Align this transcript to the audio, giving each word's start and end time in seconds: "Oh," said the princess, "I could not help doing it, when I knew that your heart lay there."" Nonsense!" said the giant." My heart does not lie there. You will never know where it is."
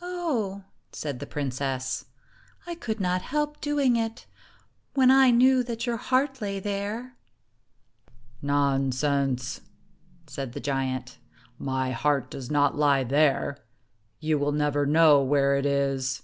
"Oh," 0.00 0.62
said 0.92 1.18
the 1.18 1.26
princess, 1.26 2.04
"I 2.64 2.76
could 2.76 3.00
not 3.00 3.22
help 3.22 3.60
doing 3.60 3.96
it, 3.96 4.24
when 4.94 5.10
I 5.10 5.32
knew 5.32 5.64
that 5.64 5.84
your 5.84 5.96
heart 5.96 6.40
lay 6.40 6.60
there."" 6.60 7.16
Nonsense!" 8.56 9.62
said 10.28 10.52
the 10.52 10.60
giant." 10.60 11.18
My 11.74 11.90
heart 11.90 12.30
does 12.30 12.52
not 12.52 12.76
lie 12.78 13.02
there. 13.02 13.56
You 14.20 14.38
will 14.38 14.52
never 14.52 14.86
know 14.86 15.20
where 15.24 15.56
it 15.56 15.66
is." 15.66 16.22